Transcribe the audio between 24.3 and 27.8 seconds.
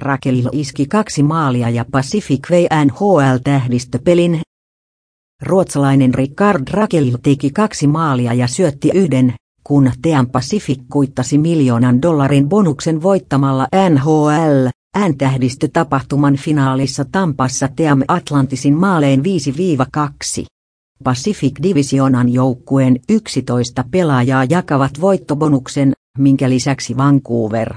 jakavat voittobonuksen, minkä lisäksi Vancouver,